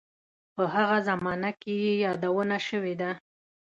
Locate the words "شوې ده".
2.67-3.11